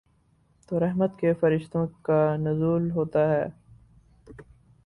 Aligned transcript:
تو 0.69 0.79
رحمت 0.79 1.19
کے 1.19 1.33
فرشتوں 1.33 1.87
کا 2.01 2.35
نزول 2.35 2.91
ہوتا 2.91 3.29
ہے۔ 3.31 3.45